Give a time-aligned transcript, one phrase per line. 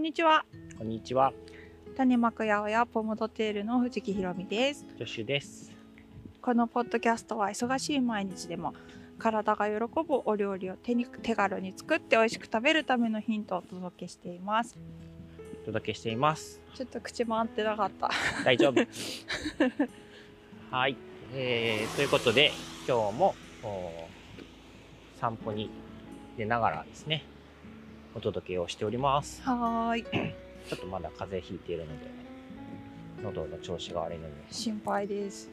[0.00, 0.46] んにちは。
[0.78, 1.34] こんにちは、
[1.94, 4.86] 種まくやおやポムドテールの藤木ひろみです。
[4.96, 5.70] ジョシュです。
[6.40, 8.72] このポッドキャストは忙しい毎日でも
[9.18, 14.78] 体が喜ぶお料理を手に手軽に作って美味しく食べるためのヒントをお届けしています。
[15.64, 16.62] お届けしています。
[16.74, 18.10] ちょっと口回ってなかった。
[18.42, 18.80] 大丈夫。
[20.74, 20.96] はい、
[21.34, 22.52] えー、ということで、
[22.88, 24.08] 今日もお
[25.20, 25.68] 散歩に
[26.38, 27.22] 出ながらですね、
[28.14, 29.42] お届けをしております。
[29.42, 30.04] はーい。
[30.68, 32.06] ちょっとまだ風邪ひいているので、
[33.22, 34.34] 喉の調子が悪いので。
[34.50, 35.50] 心配です。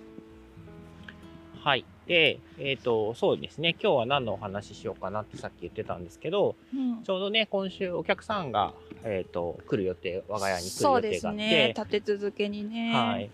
[1.64, 1.86] はい。
[2.08, 7.10] で、えっ、と、そうですね、今日は何のお話ししようかなってさっき言ってたんですけど、うんち。
[7.10, 11.74] ょうどね、今週お客さんが、えっ、と、来る予定、我が家に来る予定があって、すね。
[11.76, 12.94] 立て続けにね。
[12.94, 13.30] はい。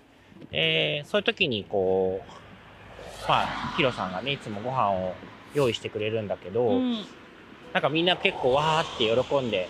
[0.51, 5.13] えーそういう時にこう、まあ、ヒロさんがね、いつもご飯を
[5.53, 7.05] 用意してくれるんだけど、うん。
[7.73, 9.69] なんかみんな結構わーって喜んで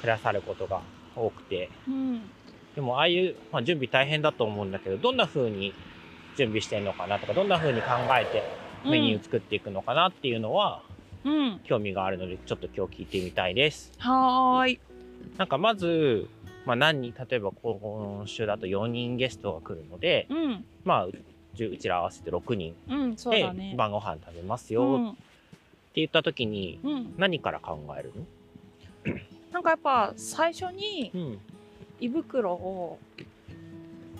[0.00, 0.82] くださることが
[1.16, 2.30] 多くて、うん。
[2.74, 5.74] でもああいう、まあ、準備大変だと思うんだけど、どんな風に
[6.36, 8.42] 準備してるのかなとか、どんな風に考えて
[8.84, 10.82] メニュー作っていくのかなっていうのは
[11.24, 11.60] うん。
[11.64, 13.92] 興味があるので、ちょっと今日聞いてみたいです。
[13.98, 14.80] はーい。
[15.38, 16.28] なんかまず、
[16.66, 20.64] まあ何人、例えば今週だと4人ゲストが来るので、うん。
[20.84, 21.12] まあ、う
[21.54, 22.76] ちら合わせて6人
[23.30, 23.76] で。
[23.76, 25.16] 晩ご飯食べますよ
[25.96, 27.14] 言った時にうん。
[27.16, 29.14] 何から考えるの？
[29.52, 31.38] なんかやっぱ最初にうん。
[32.00, 32.98] 胃袋を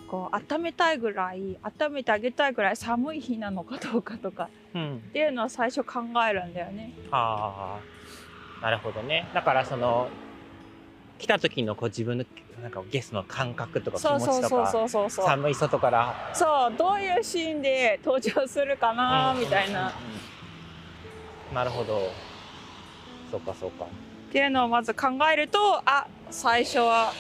[0.09, 4.97] こう温めたいぐらい温めてあげたいぐらい寒い日なのかどうかとかうん。
[4.97, 6.93] っていうのは最初考えるんだよね。
[7.11, 7.79] あ
[8.61, 9.29] あなるほどね。
[9.35, 10.09] だからその
[11.19, 12.25] 来た時のこう自分の
[12.63, 15.29] なんかゲストの感覚とか気そう持そうそうちとか。
[15.29, 16.31] 寒い外から。
[16.33, 19.41] そうどういうシーンで登場するかなうん。
[19.41, 19.89] みたいな。
[19.89, 20.34] っうんうん
[21.55, 22.11] なるほど。
[23.31, 23.87] そうかそうか。
[24.33, 27.13] ていうのをまず考えるとあ最初は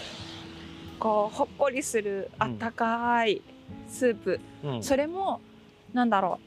[0.98, 3.40] こうほっこりするあったかい
[3.88, 4.82] スープ、うん。
[4.82, 5.40] それも
[5.92, 6.40] なんだろ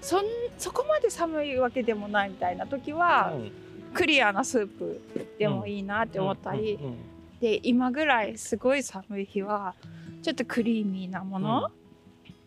[0.00, 0.04] う。
[0.04, 0.24] そん
[0.58, 3.52] そこまで寒いわけでもないみたいな時は、うん。
[3.94, 5.00] クリアなスープ
[5.38, 6.96] でもいいなって思ったり、うんうん
[7.40, 9.74] で今ぐらいすごい寒い日は
[10.22, 11.72] ちょっとクリーミーなもの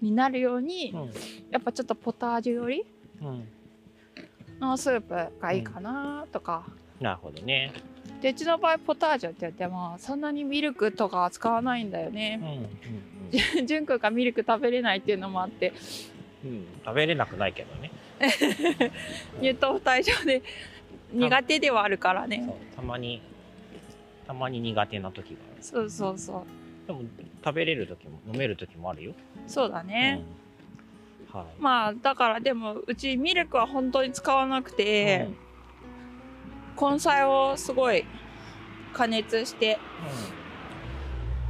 [0.01, 1.11] になるように、うん。
[1.51, 2.85] やっぱちょっとポタージュ寄り
[3.21, 3.47] うん
[4.59, 6.63] のスープがいいかなとか、
[6.99, 7.73] なるほどね。
[8.21, 12.69] でうちの場合ポタージュって言ってもそんなにミルクとかは使わないんだようんね。
[13.59, 13.67] うん。
[13.67, 15.69] 純くんがミルク食べれないっていうのもあって。
[15.69, 17.91] うんうん食べれなくないけどね。
[19.41, 20.43] 乳糖不対症で
[21.11, 22.47] 苦手ではあるからね。
[22.75, 23.21] たまに
[24.27, 25.63] たまに苦手な時がある。
[25.63, 26.45] そうそうそ
[26.85, 26.87] う。
[26.87, 27.01] でも
[27.43, 29.13] 食べれる時も飲める時もあるよ。
[29.47, 30.21] そうだね。
[30.21, 30.44] うん、
[31.35, 31.45] はい。
[31.59, 35.27] まあだからでもうちミルクは本当に使わなくて、
[36.79, 38.05] 根菜をすごい
[38.93, 39.77] 加熱して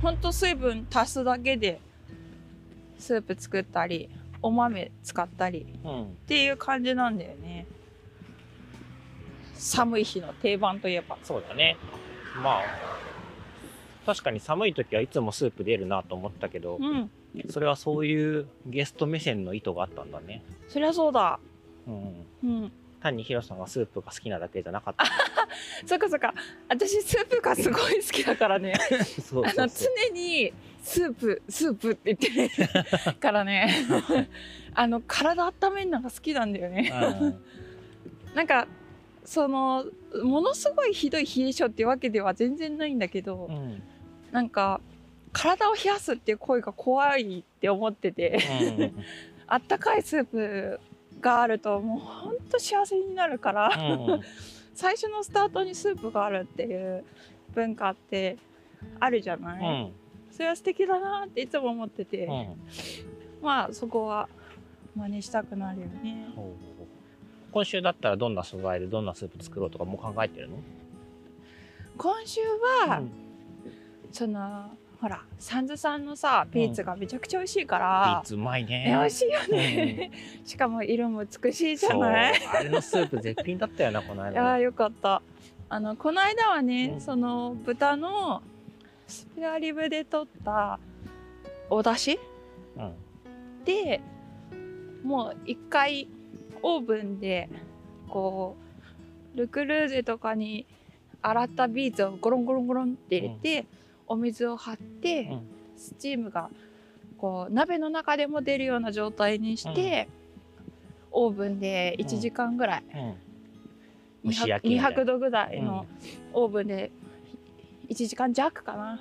[0.02, 1.80] ほんと水分足すだけで
[2.98, 4.10] スープ作ったり
[4.42, 5.68] お豆使ったり。
[5.84, 7.68] っていう感じなんだよね
[9.54, 11.78] 寒い日の定番といえばそうだね。
[12.42, 12.64] まあ
[14.06, 17.10] 確かに寒い時はいつもスープ出るなと思ったけど、うん
[17.50, 20.44] それはそういうゲスト目線の意図があったんだね。
[20.68, 21.40] そりゃそうだ
[21.88, 22.26] うん。
[22.44, 25.06] うん単にヒロさんがスープが好きなだけじゃなかった。
[25.86, 26.34] そっかそっか
[26.70, 28.74] 私スープがすごい好きだからね
[29.22, 29.68] そうあの。
[29.68, 30.52] 常に
[30.82, 33.70] スープスープって言ってる からね
[34.74, 36.92] あの体温めるのが好きなんだよね
[38.34, 38.68] なんか
[39.24, 39.86] その
[40.24, 43.56] ものすごいひどい冷え性っていうわけでは全然ないんだけど、うん。
[43.56, 43.84] うん。
[44.32, 44.80] なんか
[45.38, 48.40] 体を冷やすっていう声が怖いって思ってて
[48.80, 49.04] うん。
[49.48, 50.80] あったかいスープ
[51.20, 54.22] があるともうほんと幸せになるから、うん。
[54.74, 57.04] 最初のスタートにスープがあるっていう
[57.54, 58.38] 文化って
[59.00, 59.94] あるじゃない、うん。
[60.32, 62.56] それは素敵だなっていつも思ってて、うん。
[63.42, 64.30] まあそこは
[64.96, 66.28] 真似したくなるよね
[67.52, 70.58] 今週だったらどんな素材でどんなスープ作ろうとかもう考えてるの？
[71.98, 72.42] 今週
[72.88, 73.02] は、
[74.12, 78.86] そのほらサンズさんのさビーツがめちゃくちゃ美味しいかビーら、ツうまいね。
[78.88, 80.12] え美味しいよね、
[80.46, 82.34] しかも色も美しいじゃない？
[82.48, 84.58] あれのスープ絶品だったよなこのいや。
[84.60, 85.22] よかった。
[85.68, 87.02] あのこの間はね、うん。
[87.02, 88.42] その豚の
[89.08, 90.80] スペアリブで取った
[91.70, 92.20] お出汁
[92.78, 92.94] うん。
[93.66, 94.02] で
[95.04, 96.08] もう一回
[96.62, 97.50] オーブンで
[98.08, 98.56] こ
[99.36, 100.66] うルクルーゼとかに
[101.22, 103.66] 洗ったビーツをゴロンゴロンゴロンって入れて、
[104.08, 105.42] お水を張って、うん。
[105.78, 106.50] スチームが
[107.18, 110.08] こう鍋の中でも出るような状態にして、
[111.12, 112.84] オーブンで1時間ぐらい。
[114.24, 114.32] うん。
[114.32, 115.02] 蒸し焼きみたいな。
[115.02, 115.86] 200度ぐらいの
[116.34, 116.92] オーブンで
[117.90, 119.00] 1時間弱かな。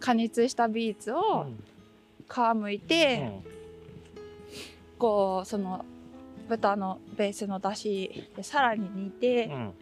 [0.00, 1.16] 加熱したビーツうん。
[1.16, 1.46] を
[2.28, 3.40] 皮むいて、
[4.98, 5.84] こうその
[6.48, 9.72] 豚のベースのだしでさらに煮て、うん。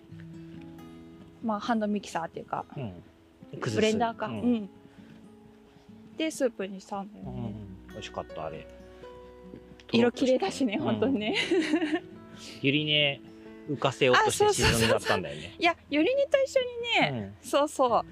[1.44, 2.64] まあハンドミキサーっていうか
[3.60, 4.54] ブレンダーか、ううん。
[4.54, 4.70] ん
[6.16, 7.54] でスープにしたんだよね、
[7.88, 7.92] うん。
[7.92, 8.66] 美味しかったあれ。
[9.92, 10.84] 色綺麗だしねうん。
[10.84, 11.36] 本当にね、
[12.62, 13.20] ゆりね
[13.70, 15.54] 浮かせようとして沈んだったんだよね。
[15.58, 16.62] いやゆり煮と一緒
[17.02, 18.02] にね、そうそう。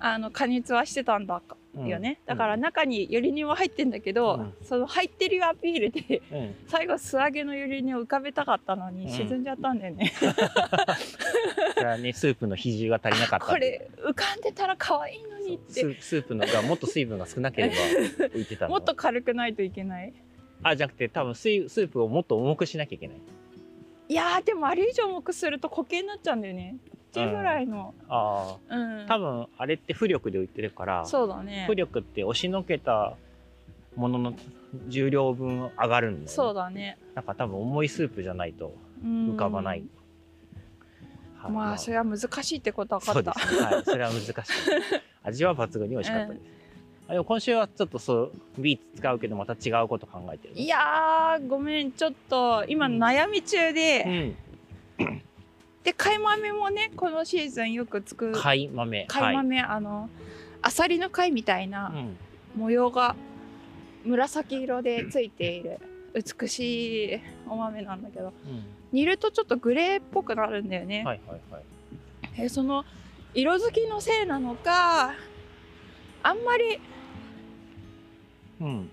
[0.00, 1.36] あの加熱はしてたんだ。
[1.36, 4.54] うんよね、だから中にゆり煮は入ってんだけど、うん。
[4.64, 6.22] その入ってるよアピールで
[6.66, 9.12] 最後素揚げのゆり煮を浮かべたかったのにうん。
[9.12, 10.12] 沈んじゃったんだよね、
[11.74, 13.46] それはねスープの比重が足りなかった。
[13.46, 16.00] これ浮かんでたら可愛いのにって。
[16.00, 17.74] スープのがもっと水分が少なければ
[18.28, 18.70] 浮いてたの。
[18.70, 20.12] もっと軽くないといけない？
[20.62, 23.16] あじゃなくて多分水スープをもっと重くしなきゃいけない。
[24.08, 26.76] いやーでもあれ以上重くすると固形になっちゃうんだよね
[27.08, 31.66] っていうぐらいのあうん、あ多分あれって浮力で浮いてるからそうだね。
[31.68, 33.14] 浮力って押しのけた
[33.96, 34.34] ものの
[34.88, 36.98] 重量分上がるんだよ、ね、そうだね。
[37.14, 39.30] なんか多分重いスープじゃないとうん。
[39.30, 39.84] 浮かばない、
[41.38, 41.78] はいまあ。
[41.78, 43.40] それは難しいってことは分かった。
[43.40, 44.32] そうですね、はい、それは難しい。
[45.24, 46.42] 味は抜群に美味しかったです、
[47.08, 51.92] あでも今週はちょっとそうビーツ使うけどまた違うこと考えてるいやーごめん。
[51.92, 53.02] ちょっと今うん。
[53.02, 54.36] 悩み中で、うん
[55.88, 59.06] で貝豆もねこのシーズンよくつく貝豆。
[59.08, 60.10] 貝豆、あの
[60.60, 62.16] アサリの貝みたいなはいうん。
[62.56, 63.16] 模様が
[64.04, 65.80] 紫色でついている
[66.12, 68.34] 美しいお豆なんだけど
[68.92, 71.62] 煮るとちょっとグレーっぽくなるんだよね、はいはいはい。
[72.36, 72.84] えその
[73.32, 75.14] 色づきのせいなのか
[76.22, 76.78] あんまり
[78.60, 78.90] うん。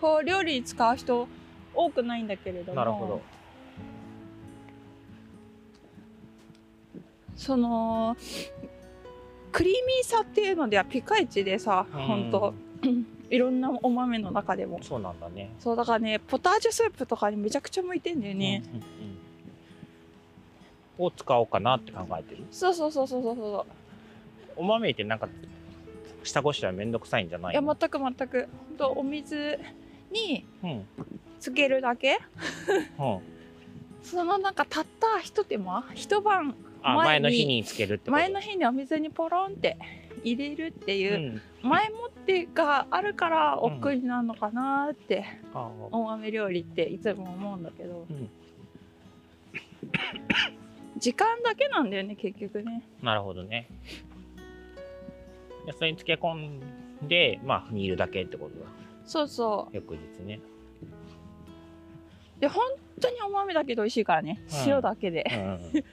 [0.00, 1.28] こう料理に使う人
[1.72, 2.74] 多くないんだけれども。
[2.74, 3.33] なるほど
[7.36, 8.16] その
[9.52, 12.00] クリーミーさっていうのではピカイチでさうん。
[12.02, 12.54] ほんと
[13.30, 14.78] いろんなお豆の中でも。
[14.82, 15.50] そうなんだね。
[15.58, 18.82] そうだからねポタージュスープとかにめちゃくちゃ向いてんだよね、うんうんう
[21.02, 21.06] ん。
[21.06, 22.44] を使おうかなって考えてる。
[22.50, 23.66] そうそうそうそうそうそ
[24.56, 25.28] お豆ってなんか
[26.22, 28.48] 下ごしらえめんどくさいんじゃなういやいの全く全く。
[28.68, 29.58] ほんとお水
[30.12, 30.86] にうん。
[31.40, 32.18] つけるだけ。
[32.98, 33.18] うん。
[34.04, 36.54] そのなんかたった一手間一晩
[36.86, 38.12] あ前の日につけるってこと？
[38.12, 39.78] 前の日にお水にポロンって
[40.22, 41.68] 入れるっていうう、ん。
[41.68, 48.28] 前もってがあるから億劫になるのかなって、あお豆料理っていつも思うんだけど、うん。
[51.00, 52.82] 時間だけなんだよね結局ね。
[53.02, 53.66] なるほどね。
[55.66, 56.60] でそれに漬け込ん
[57.08, 58.66] でまあ煮るだけってことだ。
[59.06, 60.40] そうそ翌日ね。
[62.38, 62.62] うで本
[63.00, 64.42] 当にお豆だけで美味しいからね。
[64.50, 64.70] うん。
[64.70, 65.24] 塩だけで。
[65.32, 65.84] うん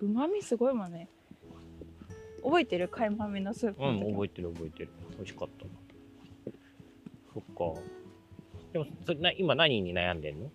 [0.00, 1.08] うまみすごいもんね。
[2.42, 4.90] 覚えてる貝豆のスープうん、覚えてる覚えてる。
[5.16, 5.66] 美味しかった。
[7.34, 7.80] そっか。
[8.72, 10.50] でもそな今何に悩んでんの？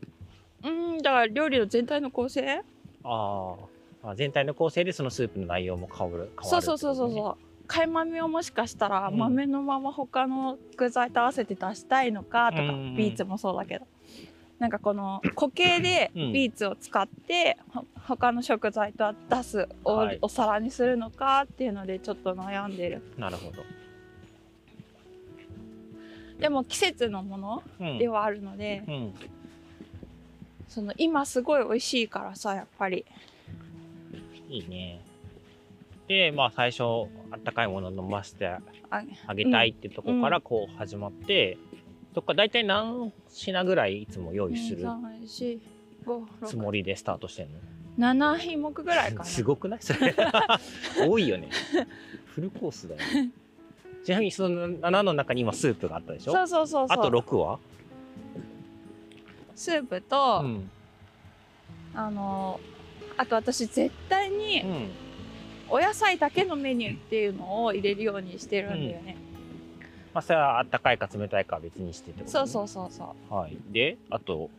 [0.64, 2.62] うんだから料理の全体の構成？
[3.04, 4.10] あー。
[4.10, 7.14] あ全体の構成でそのスープの内容も変わる変わるそうそうそうそうう。
[7.14, 9.18] そう貝豆をもしかしたらうん。
[9.18, 12.96] 豆のまま他の具材と合わせて出したいのかとか、うん。
[12.96, 13.88] ビーツもそうだけど
[14.64, 16.32] なんかこの固形でうん。
[16.32, 20.20] ビーツを使って、ほ他の食材と出すお,、はい。
[20.22, 23.04] お皿にするのかっていうのでちょっと悩んでる。
[23.18, 23.62] なるほど、
[26.40, 27.98] でも季節のものうん。
[27.98, 29.14] ではあるので、うん、
[30.70, 33.06] その今すごい美味しいからさやっぱり。
[34.50, 35.02] いいね。
[36.08, 36.84] でまあ最初
[37.32, 38.62] あったかいもの飲ませてあ
[39.28, 41.58] あげたいってとこからこう始まって、
[42.14, 44.86] そっか大体何品ぐらいいつも用意する
[46.46, 47.60] つもりでスタートしてんの
[47.98, 49.26] 7品目ぐらいかな。
[49.26, 49.80] すごくない？
[49.82, 50.16] そ れ
[51.08, 51.50] 多いよね。
[52.26, 53.30] フルコースだよね。
[54.04, 56.34] ちなみにその7の中に今スープがあったでしょ？
[56.34, 56.98] そうそうそうそう。
[56.98, 57.60] あと6は、
[59.56, 60.70] スープと、うん。
[61.96, 62.60] あの
[63.18, 64.90] あと私絶対にうん、
[65.70, 69.16] お野菜だけのメニューっていうのを入れるようにしてるんだよね、
[70.14, 73.34] まあそれはあったかいか冷たいかは別にしてってこと、ね、そうそうそうそう。
[73.34, 73.58] はい。
[73.72, 74.50] であと。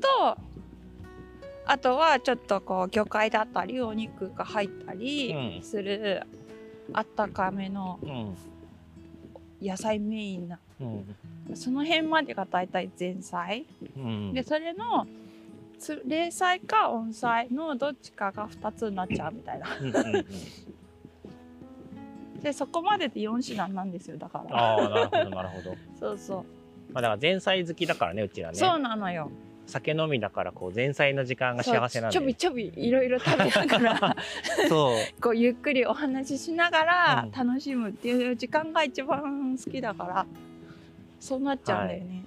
[0.00, 0.36] と
[1.66, 5.62] あとはちょっとこう魚介だったりお肉が入ったりうん。
[5.62, 6.22] する、
[6.92, 8.36] あったかめのうん。
[9.66, 10.58] 野菜メインな。
[10.80, 11.16] うん。
[11.54, 14.32] その辺までが大体前菜、うん。
[14.34, 15.06] でそれの
[15.78, 19.66] つ冷菜か温菜のどっちかが2つになっちゃうみたいな
[22.44, 24.56] でそこまでで4品なんですよだから。
[24.56, 25.76] ああなるほどなるほど。
[25.98, 26.34] そうそ
[26.90, 28.54] う、まあだから前菜好きだからねうちらね。
[28.54, 29.30] そうなのよ。
[29.66, 34.16] 酒飲みだからこう前菜の時間が幸せなんちょで、びちょびいろいろ食べながら。
[34.68, 34.96] そう。
[35.22, 37.48] こうゆっくりお話ししながらうん。
[37.48, 40.26] 楽しむっていう時間が一番好きだから
[41.18, 42.24] そうなっちゃうんだよね、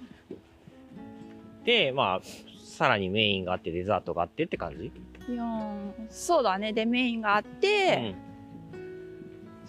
[1.64, 2.20] でまあ
[2.64, 4.86] さらにメインがあってデザートがあってって感じ、
[5.32, 6.72] い、やーそうだね。
[6.72, 8.16] でメインがあって、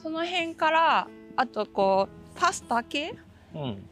[0.01, 3.15] その辺からあとこうパスタ系？
[3.53, 3.61] うん。
[3.61, 3.89] うん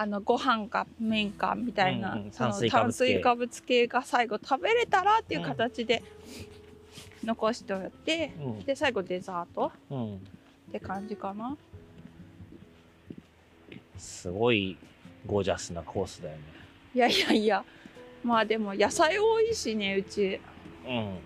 [0.00, 2.30] あのご飯か麺かみたいな、うんうん。
[2.30, 2.92] その炭水化物系。
[2.92, 6.04] 炭水化物系が最後食べれたらっていう形で
[7.24, 8.60] 残しておいて、うん。
[8.60, 9.72] で最後デザート？
[9.90, 10.14] うん。
[10.14, 10.18] っ
[10.70, 11.56] て感じかな。
[13.98, 14.76] すごい
[15.26, 16.42] ゴージャスなコースだよね。
[16.94, 17.64] いやいやいや。
[18.22, 20.38] まあでも野菜多いしねうち。
[20.86, 21.18] うん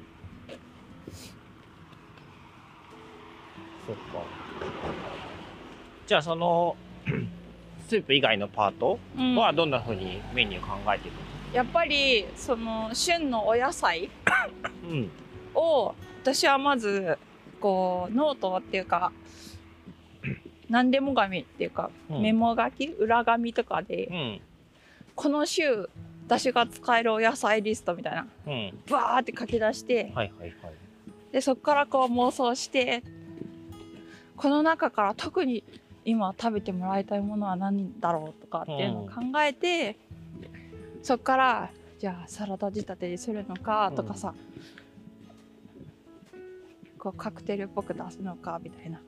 [3.87, 4.03] そっか。
[6.07, 6.77] じゃあその
[7.89, 9.35] スープ以外のパートうん。
[9.37, 11.15] はどんな風にメニュー考えてる
[11.53, 14.09] やっぱりその旬のお野菜
[14.83, 15.11] のうん。
[15.55, 17.19] を私はまず
[17.61, 19.13] こうノートっていうか
[20.69, 22.23] 何でも紙っていうか、うん。
[22.23, 24.41] メモ書き裏紙とかで、うん。
[25.15, 25.91] この週
[26.27, 28.79] 私が使えるお野菜リストみたいなうん。
[28.89, 30.73] バーって書き出してはいはいはい。
[31.33, 33.03] でそこからこう妄想して
[34.43, 35.63] この中から特に
[36.05, 39.97] 今食べてもらいたいものは何だろうとかっていうのを考えて、
[41.01, 41.71] そこから
[42.01, 44.35] じゃあサラダ仕立てにするのかとかさ、
[46.99, 49.01] こうカクテルっぽく出すのかみたいな。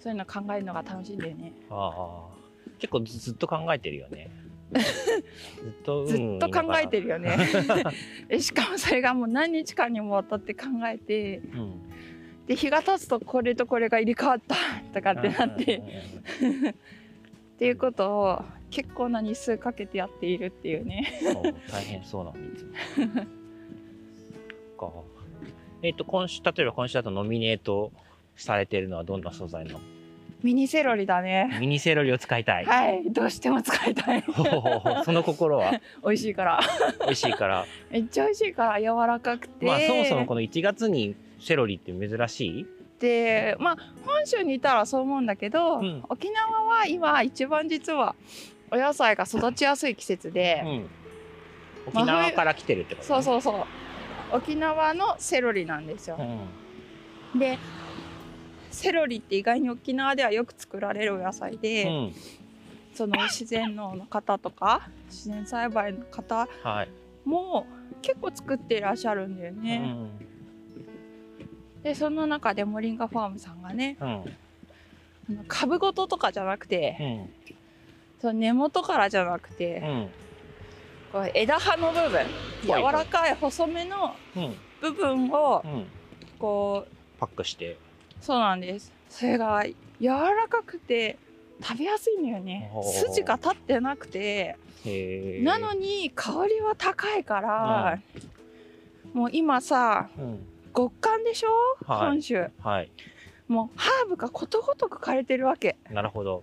[0.00, 1.52] そういうの考えるのが楽しいんだよね。
[1.70, 2.74] ああ。
[2.80, 4.30] 結構ず ずっと考えてるよね。
[4.72, 7.36] ずっとずっと考えてるるよね。
[8.28, 11.90] えしかもそれがもう何日間にもわたって考えてうん
[12.50, 14.56] で日が経つとこれとこれが入れ替わった
[14.92, 15.76] とかってなって、
[17.54, 18.42] っていうことを
[18.72, 21.20] 結構な日数かけてやっているっていうね。
[21.22, 24.92] そう大変そうなのいつもそっか
[25.84, 27.92] えっ、と今週例えば今週だとノミネート
[28.34, 29.78] されてるのはどんな素材の？
[30.42, 31.56] ミニセロリだね。
[31.60, 34.22] ミニセロリを使いたい、はい、どうしても使いたい。
[34.22, 35.80] ほほほほその心は？
[36.02, 36.60] 美味しいから。
[37.02, 39.66] 美味しいからめっちゃ美味しいから柔らかくて。
[39.66, 42.66] まあそもそもこの1月にセロリって珍しい？
[43.00, 46.04] で、まあ本州にいたらそう思うんだけど、うん。
[46.08, 48.14] 沖縄は今一番実は
[48.70, 50.86] お野菜が育ちやすい季節で、うん。
[51.86, 53.64] 沖縄から来てるってこと、そうそうそう。
[54.32, 56.16] 沖縄のセロリなんですよ。
[57.34, 57.40] うん。
[57.40, 57.58] で、
[58.70, 62.12] セロリって意外に沖縄ではよく作られるお野菜で、うん。
[62.92, 66.88] その自然農の方とか自然栽培の方はい、
[67.24, 67.66] も
[68.02, 69.78] 結構作っていらっしゃるんだようね。
[69.78, 70.10] ん
[71.82, 75.44] でその中でモリンガファームさんがねうん。
[75.48, 77.30] 株ごととかじゃなくてうん。
[78.20, 80.08] その根元からじゃなくうてん。
[81.12, 82.26] こう枝葉の部分
[82.64, 82.92] 柔はい。
[82.92, 84.54] らかい細めのうん。
[84.80, 85.86] 部分をうん。
[86.38, 87.76] こうパックして。
[88.20, 88.92] そうなんです。
[89.08, 89.64] それが
[90.00, 91.18] 柔らかくて
[91.62, 92.70] 食べやすいんだよね。
[93.06, 94.56] 筋が立ってなくて。
[95.42, 97.98] なのに香りは高いから、
[99.12, 101.48] もう今さうん極寒でしょ、
[101.86, 102.08] はい。
[102.08, 102.46] 本州。
[102.62, 102.90] はい。
[103.48, 105.76] もうハーブがことごとく枯れてるわけ。
[105.90, 106.42] なるほど。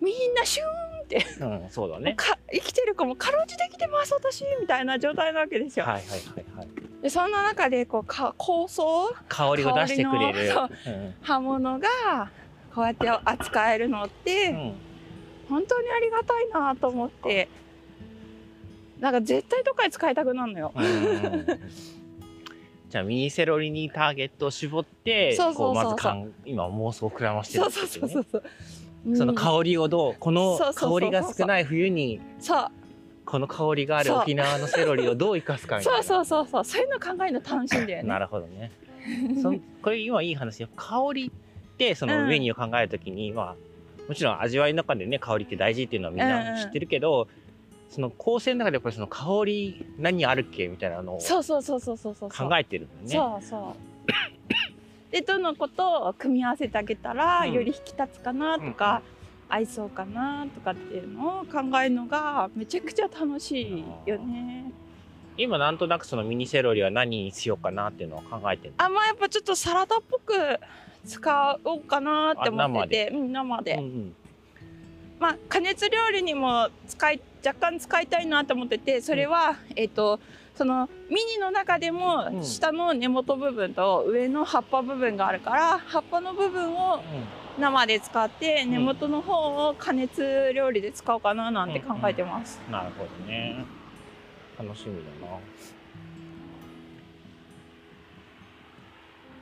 [0.00, 0.92] みんなシューン
[1.40, 2.14] うんそうだね。
[2.16, 6.68] か生きてる子もかろうじてきてます私みたいな状態なわけですよ、はいはいはいはい。
[7.02, 8.82] でそんな中でこうか香草？
[9.28, 10.54] 香りを出してくれる。
[10.54, 10.70] 香
[11.20, 11.88] 刃物が
[12.74, 14.56] こうやって扱えるのって、うん。
[14.56, 14.74] うん
[15.48, 17.48] 本当にありがたいなと思って。
[19.00, 20.72] なんか絶対どっかで使いたくなるのよ。
[20.74, 20.98] うんうんう
[21.36, 21.60] ん
[22.92, 25.80] じゃあミニセロリにターゲットを絞ってそうそうそうそう。
[25.80, 28.42] こうまずかん今妄想を膨らましてるそうそうそうそうそう、
[29.06, 29.12] う。
[29.12, 32.20] んその香りをどうこの香りが少ない冬に
[33.24, 36.02] この香りがある沖縄のセロリをどう生かすかみたいな。
[36.02, 36.24] そう。
[36.26, 36.82] そうそうそうそう。
[36.82, 38.08] いうの考えるの楽しいんだよね。
[38.10, 38.70] なるほどね。
[39.40, 40.68] そんこれ今いい話よ。
[40.76, 42.28] 香りってそのうん。
[42.28, 43.56] メニューを考えるときに、まあ
[44.06, 47.26] もちろん味わいの中でね香りって大事っていうのはみんな知ってるけど、
[47.92, 53.44] その構成の中でやっぱりその香り何あるっけみたいなのをそうそうそうそうそうそうそう考えてるんだよね。
[53.44, 55.12] そうそう。
[55.12, 59.02] でどのことを組み合わせてあげたら、うんより引き立つかなとか、
[59.50, 64.72] 合いそうかなとかっていうのを考えるのがめちゃくちゃ楽しいよね。
[65.36, 68.74] 今なんとなくそのミニセロリは何にしようかなっていうのを考えてる。
[68.78, 70.32] あまあやっぱちょっとサラダっぽく
[71.04, 74.16] 使おうかなって思っててうん生で、うんうん
[75.22, 80.18] まあ加熱料理にも使い若干使いたいなと思っててそれは、えっ、と
[80.56, 87.04] そのミニの中でもうん下の根元部分と上の葉っぱ部分があるから葉っぱの部分を
[87.56, 92.60] 生で使ってん根元の方を加熱料理で使おうかななんて考えてます。
[92.68, 93.64] なるほどね。
[94.58, 95.38] 楽しみだな。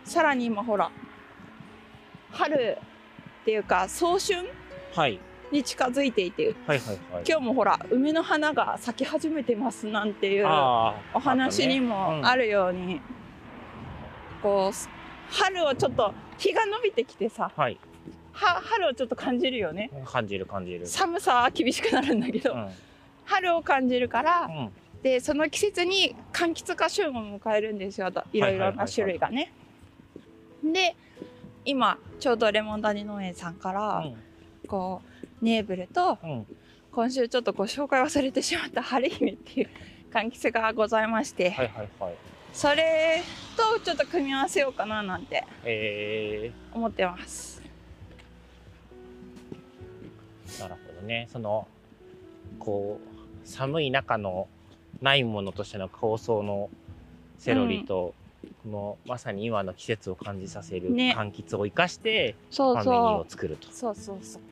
[0.05, 0.91] さらに今ほら
[2.33, 2.77] 春
[3.43, 4.47] っていうか早春
[4.95, 5.19] はい。
[5.51, 7.25] に近づいていてはいはいはい。
[7.29, 12.41] 今日もほら梅の花が咲き始めてますなんていうお話にもある。
[12.45, 13.01] るように、
[14.43, 17.79] こう春をちょっと日が伸びてきてさはい。
[18.33, 20.87] は春をちょっと感じるよね感じる感じる。
[20.87, 22.69] 寒さは厳しくなるんだけど、うん。
[23.25, 24.71] 春を感じるからうん。
[25.03, 29.53] でその季節に柑橘が旬を迎えるんですよいろいろな種類がね。
[30.63, 30.95] で
[31.65, 34.05] 今ちょうどレモン谷農園さんから、
[34.67, 35.10] こう
[35.41, 36.31] ネーブルとうん。
[36.31, 36.47] うん。
[36.93, 39.69] 今週ちょっとご紹介忘れてしまった春姫っていう
[40.13, 42.15] 柑橘がございまして、はいはいはい。
[42.53, 43.23] それ
[43.57, 47.63] とちょっと組み合わせようかななんてえ思ってます。
[50.49, 51.29] ー、なるほどね。
[51.33, 51.69] その、
[52.59, 54.49] こう、寒い中の
[55.01, 56.71] ないものとしての構想の
[57.39, 58.15] セロリと、
[58.65, 63.73] このまさに今の季節を感じさせるね柑橘を生かして、そうまあメニューをそ作るとう。。
[63.73, 64.43] そうそうそう。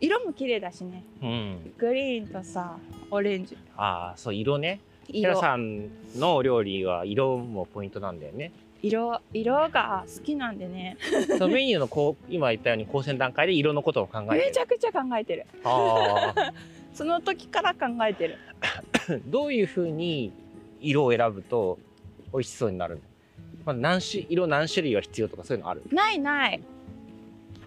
[0.00, 1.04] 色も綺麗だしね。
[1.22, 1.72] うん。
[1.78, 2.76] グリーンとさ、
[3.10, 3.56] オレンジ。
[3.76, 4.80] ああ、そう、色ね。
[5.06, 8.52] テ色ラさんのお料理は色もポイントなんだよね。
[8.82, 10.96] 色色が好きなんでね。
[11.38, 14.40] そのメニューのこう今言ったように構成段階で色のことを考えてる。
[14.46, 15.46] めちゃくちゃ考えてる。
[15.64, 16.34] あ
[16.94, 18.36] その時から考えてる。
[18.60, 18.82] あ、
[19.26, 20.32] どういうふうに
[20.80, 21.78] 色を選ぶと
[22.32, 23.00] 美味しそうになるの？
[23.64, 25.82] まあ、何種色何種類は必要とかそういうのある？
[25.90, 26.60] ないない。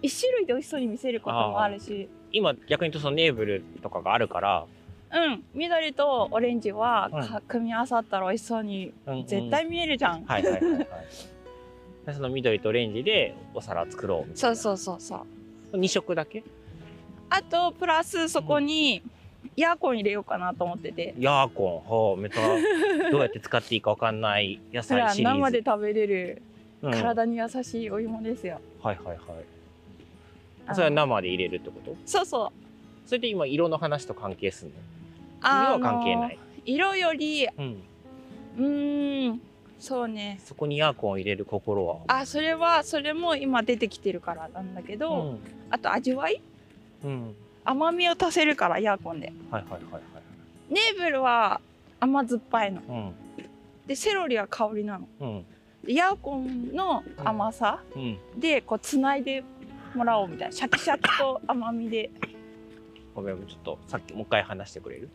[0.02, 2.08] 一種類で美味しそうに見せることもあるし。
[2.32, 4.66] 今逆に言うとそのネーブルとかがあるから、
[5.12, 10.24] うん、緑とオレンジはうんか組み合わさったら美味しそうにうんうん絶対見えるじゃん。
[10.24, 10.86] はいはいはいはい。
[12.06, 14.56] でその緑とオレンジでお皿作ろうみたいうな。
[14.56, 15.26] そそうそうそ
[15.72, 15.78] う。
[15.78, 16.42] 二色だけ？
[17.30, 19.02] あとプラスそこに
[19.56, 21.14] イヤーコン入れようかなと思ってて。
[21.18, 22.40] ヤーコン、はあ、めた
[23.10, 25.38] どうやって使っていいかわかんない野菜シリーズ。
[25.40, 26.42] 生で食べれる
[26.80, 28.60] うん体に優しいお芋ですよ。
[28.82, 29.18] はいはいはい。
[30.74, 31.96] それは生で入れるってこと？
[32.04, 32.50] そうそう。
[33.06, 34.76] それで今色の話と関係するの？
[35.40, 36.38] あ色は関係なのい。
[36.64, 37.82] 色よりうん。
[38.58, 39.40] うーん
[39.78, 40.40] そうね。
[40.44, 41.98] そこにヤーコンを入れる心は？
[42.08, 45.38] あそれはそれも今出てきてるからなんだけど、
[45.70, 46.42] あと味わい？
[47.04, 47.10] うん。
[47.10, 47.34] うん。
[47.64, 49.32] 甘みを足せるからヤーコンで。
[49.50, 50.02] はいはいはいはい。
[50.68, 51.60] ネーブルは
[52.00, 52.82] 甘酸っぱいの。
[52.88, 53.12] うん。
[53.86, 55.08] でセロリは香りなの。
[55.20, 55.44] うん。
[55.84, 58.18] でヤーコンの甘さうん。
[58.36, 59.44] でこうつないで
[59.94, 62.10] もらおうみたいなシャキシャキと甘みで。
[63.14, 65.08] ごめん、ちょっとさっきもう一回話してくれる？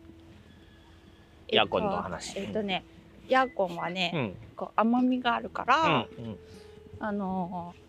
[1.48, 2.84] ヤーコンの話えっとね、
[3.28, 4.34] ヤーコンはね、うん。
[4.56, 6.24] こう甘みがあるから、うん。
[6.24, 6.38] うん。
[6.98, 7.84] あのー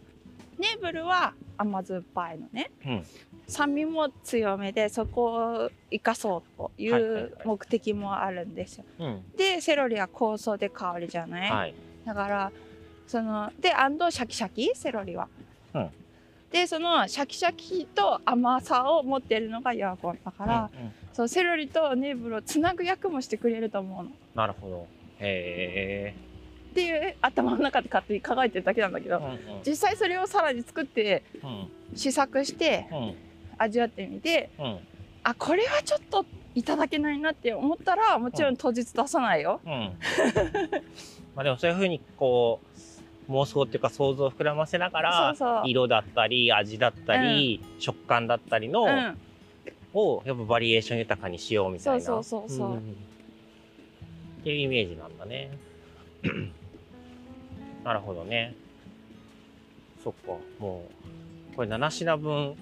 [0.58, 3.04] ネーブルは甘酸っぱいのね、うん
[3.48, 8.86] 酸味も強めでそこを生かそうといはいはいはいう目的もあるんですよ。
[9.00, 9.24] うん。
[9.36, 11.76] でセロリは香草で香りじゃない、はい。
[12.06, 12.52] だから
[13.06, 14.72] そのでアンドシャキシャキ？
[14.74, 15.28] セロリは。
[15.74, 15.90] うん
[16.56, 24.10] でそのシャキシャキと甘さを持ってるのがヤーコンだから、うんうんそうセロリとネーブルをつなぐ役もしてくれると思うの。
[24.36, 24.88] なるほど。
[25.20, 26.16] へえ。
[26.72, 29.40] っていう頭の中で勝手に考えてるだけなんだけど、うんうん。
[29.66, 31.70] 実際それをさらに作ってうん。
[31.96, 33.16] 試作してうん。
[33.58, 34.80] 味わってみてうん。
[35.24, 39.62] あこれはちょっといただけないなって思ったらもちろん当日出さないよ。
[39.66, 39.72] うん。
[41.34, 42.95] まあでもそういうふうにこう
[43.30, 45.36] 妄想っていうか想像を膨らませながら
[45.66, 49.18] 色だったり味だったり、食感だったりの、うん、
[49.94, 52.06] をやっぱバリエーション豊かにしようみたいな。
[52.06, 52.70] そうそうそうそう。
[52.76, 52.78] ん。
[52.78, 52.82] っ
[54.44, 55.58] ていうイメージなんだね。
[57.84, 58.56] なるほどね。
[60.04, 60.34] そっか。
[60.60, 60.84] も
[61.54, 62.56] うこれ7品分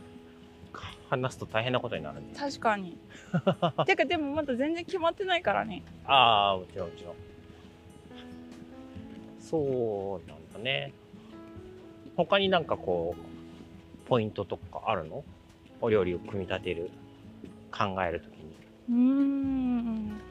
[1.09, 2.27] 話すと大変なことになるね。
[2.37, 2.97] 確かに。
[3.85, 5.83] てかでもまだ全然決まってないからね。
[6.05, 7.15] ああもちろんもちろん。
[9.39, 10.93] そうなんだね。
[12.15, 15.23] 他になんかこうポイントとかあるの？
[15.81, 16.91] お料理を組み立てる
[17.71, 18.55] 考えるときに。
[18.89, 20.21] うーん。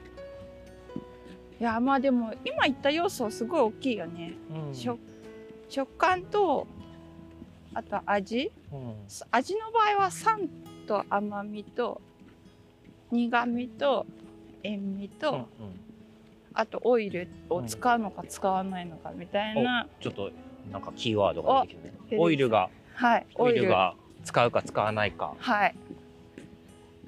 [1.60, 4.34] いやまあでも今言った要素すごい大きいよね。
[4.50, 4.74] うん。
[4.74, 4.98] 食
[5.68, 6.66] 食感と
[7.74, 8.52] あと味。
[8.72, 8.94] うん。
[9.30, 10.48] 味の場合は酸
[10.86, 12.00] と甘みと
[13.10, 14.06] 苦みと
[14.62, 15.44] 塩味と、うんうん
[16.54, 20.30] あとオイルを使うのか使わないのかみたいな、ちょっと
[20.70, 23.26] なんかキーワードが出てきてきたオイルがはい。
[23.36, 25.74] オイルが使うか使わないかはい。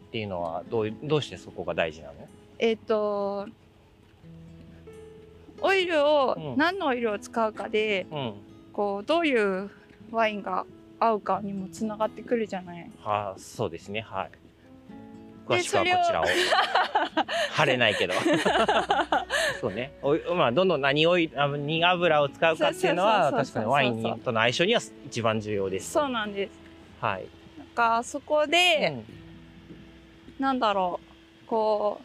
[0.09, 2.14] っていうのはどうどうしてそこが大事なの？
[2.59, 3.48] えっ、と
[5.61, 6.57] オイルを、うん。
[6.57, 8.35] 何のオイルを使うかでうん。
[8.72, 9.70] こうどういう
[10.11, 10.66] ワインが
[10.98, 12.90] 合うかにもつながってくるじゃない。
[13.02, 14.00] はあそうですね。
[14.00, 14.30] はい
[15.46, 16.24] 詳しくはこちらを。
[17.50, 18.14] 貼れないけど。
[19.61, 19.92] そうね。
[20.02, 25.92] おいまあどの何オイルあ煮油を使うかっていうのは確かにワインにとの相性には一番重要です。
[25.92, 26.52] そうなんです。
[27.00, 27.26] はい、
[27.59, 28.96] なんかそこで、
[30.38, 31.14] なんだろう。
[31.46, 32.00] こ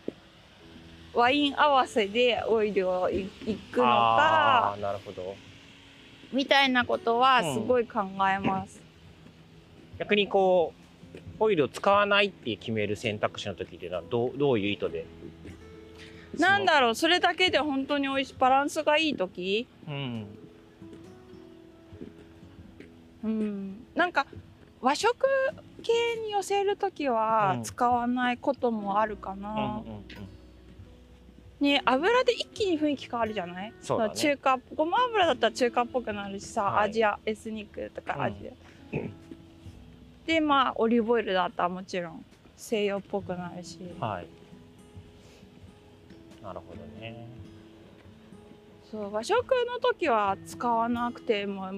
[1.13, 5.35] うワイン合わせでオイルをいいくのかあーなるほど。
[6.31, 8.79] みたいなことはすごい考えます、
[9.97, 10.78] 逆にこう
[11.39, 15.05] オイルを使わないって決める選択肢の時っていうのはどうどういう意図で？
[16.37, 19.67] なんだろうそれだけで本当に美味しいバランスがいい時？
[19.87, 20.25] うん。
[23.23, 23.85] うん。
[23.95, 24.25] なんか
[24.81, 25.15] 和食
[25.83, 25.91] 系
[26.25, 27.63] に寄せる時はうん。
[27.63, 29.81] 使わないこともあるかうんうんな、
[31.59, 31.65] うん。
[31.65, 33.73] ね油で一気に雰囲気変わるじゃない？
[33.81, 34.13] そうだね。
[34.15, 36.89] 中華ごま油だったら中華っぽくなるしさ、はい。
[36.89, 38.31] アジアエスニックとかうんア。
[38.31, 38.51] ジア、
[40.29, 42.23] でまあオリーブオイルだったらもちろん
[42.55, 44.27] 西洋っぽくなるし、はい。
[46.43, 47.25] なるほどね。
[48.91, 51.71] そう和食の時は使わなくても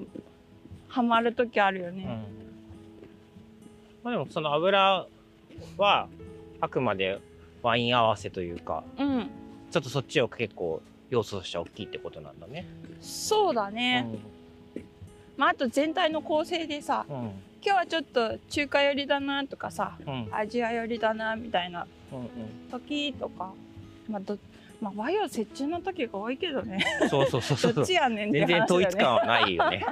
[0.86, 2.08] ハマる時あるよね、うん。
[4.04, 5.06] まあでもその油
[5.78, 6.08] は
[6.60, 7.22] あくまで
[7.62, 9.30] ワイン合わせというかうん、
[9.70, 12.66] ちょっとそっちを結構要素としては大きいってことなんだね。
[13.00, 14.06] そうだね、
[15.38, 17.30] まあ、あと全体の構成でさうんうん
[17.64, 20.28] 今日はちょっと中華寄りだなとかさうん。
[20.32, 22.28] アジア寄りだなみたいなうん
[22.70, 23.52] 時とか
[24.08, 24.36] まあど
[24.80, 26.84] まあ和洋折衷の時が多いけどね。
[27.02, 27.72] うんそうそうそうそう。
[27.72, 29.86] どっちやねんって全然話だよね統一感はないよね。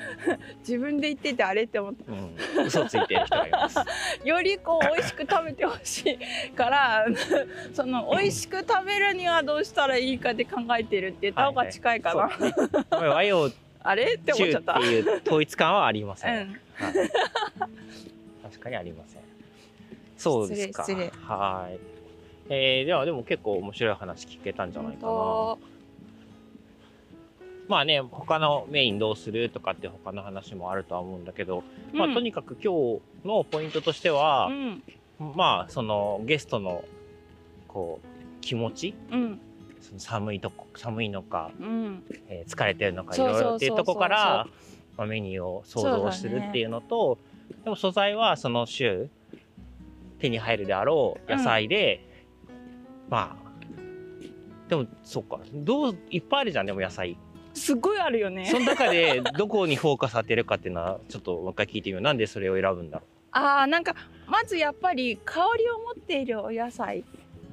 [0.60, 3.74] 自分で言っててあれって思っうん、嘘ついてる人がいます。
[3.76, 3.86] た
[4.22, 7.06] よりこう美味しく食べてほしいから
[7.72, 13.50] その美味しく食べるにはどうしたらいいかで考えてるって言った方が近いかな、そうだね和洋
[13.88, 14.14] あれ？
[14.14, 16.34] って思っち中ってゃったいう統一感はありません。
[16.34, 16.58] うんはい
[18.42, 19.22] 確かにありません。
[20.16, 20.84] そうですか。
[21.22, 21.78] はい。
[22.48, 25.12] えー、ではでも結構面白い話聞けたんじゃないかな。
[25.12, 25.58] 本
[27.68, 34.82] まあね他のメインどうするとかって他の話もあるとは思うんだけど、当まあとにかく今日のポイントとしてはう、ん
[35.34, 36.84] まあそのゲストの
[37.66, 38.06] こう
[38.40, 39.40] 気持ちうん
[39.86, 42.02] その寒いとこ寒いのか、うん。
[42.28, 44.48] えー疲れてるのかいろいろっていうとこから
[44.96, 47.18] まあメニューを想像するっていうのと
[47.64, 49.08] でも素材はその週
[50.18, 52.00] 手に入るであろう野菜で、
[53.08, 53.46] まあ
[54.68, 57.16] でもそっかどういっぱいあるじゃんでも野菜。
[57.54, 58.46] すごいあるよね。
[58.46, 62.02] その中で どこにフォーカス当てるかっていうのはちょっともう一回聞いてみよう。
[62.02, 63.94] なんでそれを選ぶんだろあーなんか
[64.26, 67.04] まずやっぱり香りを持っているお野菜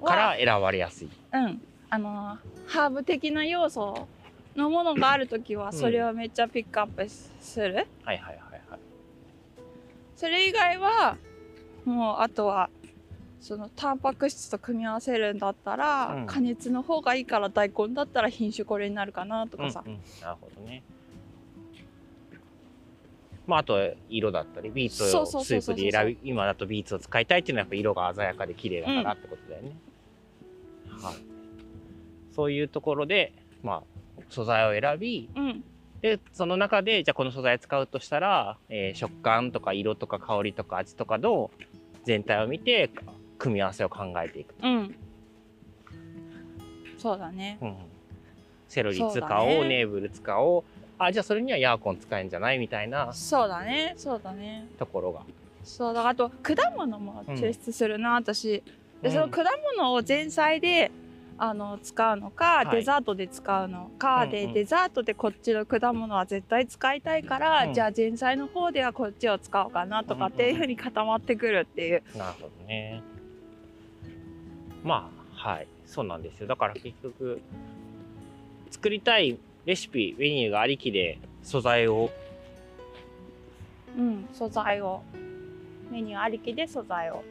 [0.02, 1.10] うから選ばれやすい。
[1.34, 1.62] うん
[1.94, 4.08] あのーハーブ的な要素
[4.56, 5.74] のものがある時はん。
[5.74, 8.80] それをめっちゃピックアップする、はいはいはいはい。
[10.16, 11.18] それ以外は
[11.86, 12.72] もうあとは
[13.40, 16.26] そのタンパク質と組み合わせるんだったら、うん。
[16.26, 20.00] 加熱の方がいいから大根だったら品種これになるかなとかさ、うんうん。
[20.20, 20.82] なるほどね。
[23.46, 23.78] まああと
[24.10, 29.76] 色だったりビーツをスープで選び今だとビーツを使いたいっていうのはやっぱ色が鮮やかで綺麗だからってことだよね、
[30.90, 31.33] はい
[32.36, 35.64] そういうところでまあ素材を選びうん。
[36.02, 41.50] でその中でじゃあこの素材使うとしたら、えー食感とか色とか香りとか味とかの
[42.04, 42.90] 全体を見て
[43.38, 44.96] 組み合わせを考えていくと、うん。
[46.98, 47.58] そうだね。
[47.62, 47.76] うん
[48.68, 49.64] セロリ使おうね。
[49.66, 50.64] ネーブル使おう。
[50.98, 52.60] あじゃあそれにはヤーコン使えんじゃない？
[52.60, 53.14] みたいな。
[53.14, 53.94] そうだね。
[53.96, 54.68] そうだね。
[54.78, 55.22] ところが。
[55.64, 56.08] そうだ。
[56.08, 58.64] あと果物も抽出するな、私。
[59.02, 59.44] でそのうん果
[59.78, 60.92] 物を前菜で
[61.46, 62.78] あの使うのか、はい。
[62.78, 64.30] デザートで使うのか、うんうん。
[64.30, 67.74] でデザートでこっちの果物は絶対使いたいから、うん。
[67.74, 73.04] じゃあ前菜の方ではこっちを使おうかなとかっていうふうに固まってくるっていう、なるほどね。
[74.86, 75.68] まあはい。
[75.86, 76.48] そうなんですよ。
[76.48, 77.42] だから結局
[78.72, 82.10] 作りたいレシピメニューがありきで素材を。
[83.98, 85.04] うん、素材を。
[85.92, 87.22] メニューありきで素材を。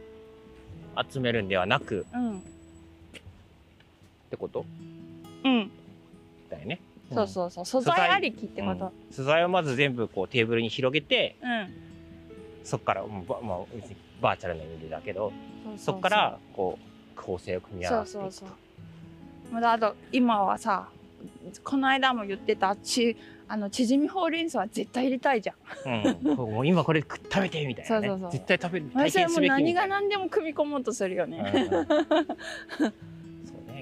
[1.10, 2.51] 集めるんではなくうん
[4.32, 4.64] ってこと？
[5.44, 5.70] うん。
[6.48, 6.80] だよね、
[7.12, 7.64] そうそうそう。
[7.66, 8.08] 素材。
[8.08, 8.86] ありきってこと。
[8.86, 9.14] うん。
[9.14, 11.68] 素材をまず全部こうテーブルに広げてうん、
[12.64, 15.32] そこからもうば、まあ、別にバーチャルな意味でだけど
[15.64, 18.24] そうそこからこう構成を組み合そうわせていく。
[18.24, 18.54] とそうそ
[19.50, 19.54] う。
[19.54, 20.88] まだあと今はさ
[21.62, 23.16] この間も言ってたち
[23.48, 25.56] あのチヂミほうれん草は絶対入れたいじゃん。
[26.24, 28.08] うん、もう今これ食食べてみたいなね。
[28.08, 28.32] そうそうそう。
[28.32, 31.68] 絶対食べる体験すべきみたい何がな何でも組み込もうとするよね、うん。
[31.68, 32.94] そう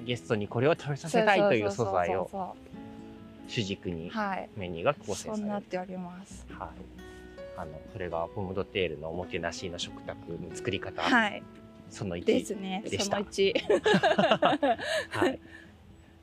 [0.01, 2.57] ねゲストにこれを食べさせたいという素材を。
[3.49, 4.13] 主軸に
[4.57, 6.47] メニューが構成されるなっております。
[6.51, 6.69] はい。
[7.57, 11.03] あのそれがポムドテールのおもてなしの食卓の作り方。
[11.03, 11.43] はい。
[11.91, 12.85] その1ですね。
[12.87, 13.53] その1
[15.11, 15.41] はい。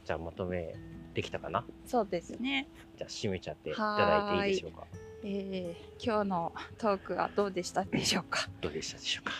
[0.05, 0.73] じゃあまとめ
[1.13, 1.65] できたかな？
[1.85, 2.67] そうですね。
[2.97, 4.87] じゃあ締めちゃっていただいていいでしょうか？
[5.23, 8.47] えー今日のトークはどうでしたでしょうか？
[8.61, 9.33] どうでしたでしょうか？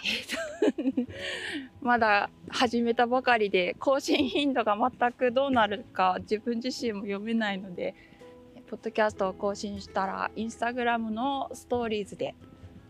[1.81, 7.93] まだ始めたばかりで更新頻度が全くどうなるか自分自身も読めないので
[8.69, 12.33] ポッドキャストを更新したらインスタグラムのストーリーズで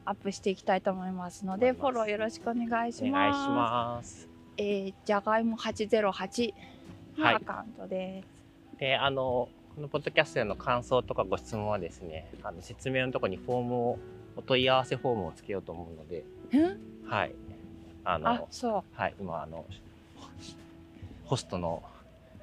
[0.06, 3.50] アップしていきたいと思いますのでフォローよろしくお願いしお願いします。
[3.50, 6.54] ますえーじゃがいも808
[7.18, 7.36] のはい。
[7.36, 8.28] アカウントです。
[8.80, 14.00] であのこのポッドキャストへの感想とかご質問はですねあの説明のところにフォームを
[14.36, 16.26] お問い合わせフォームをつけようと思うので
[16.58, 17.36] んはい
[18.04, 19.66] ああのそはい今あの
[21.26, 21.84] ホストの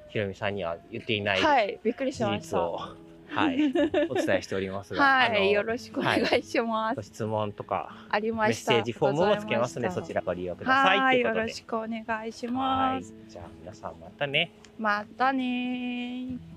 [0.07, 2.55] ひろみさんには言っていないうはいびっくりし事ました。
[2.55, 2.79] 実を、
[3.27, 3.55] はい、
[4.09, 6.95] お伝えしておりますが、はいよろしくお願いします。
[6.95, 8.71] ご質問とかありメッました。
[8.71, 13.13] セージフォームもつけますのでございしたそちらご利用くださいはいよろしくお願いしはます。
[13.27, 16.54] いじゃあ皆さんまたねまたねー。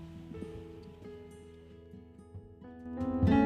[2.98, 3.37] Thank you.